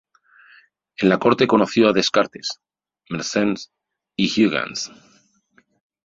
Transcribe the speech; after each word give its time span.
En 0.97 1.09
la 1.09 1.19
Corte 1.19 1.45
conoció 1.45 1.87
ar 1.87 1.93
Descartes, 1.93 2.59
Mersenne 3.11 3.57
y 4.15 4.25
Huygens. 4.31 4.91